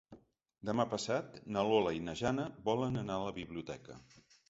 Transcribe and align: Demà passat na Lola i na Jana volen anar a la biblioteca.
Demà 0.69 0.85
passat 0.93 1.37
na 1.57 1.65
Lola 1.69 1.93
i 1.99 2.03
na 2.09 2.17
Jana 2.25 2.49
volen 2.73 3.01
anar 3.07 3.19
a 3.23 3.29
la 3.29 3.39
biblioteca. 3.41 4.05